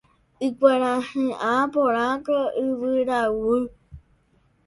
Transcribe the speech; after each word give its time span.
Ikuarahy'ã 0.47 1.51
porã 1.73 2.07
ko 2.25 2.37
yvyraguy. 2.65 3.63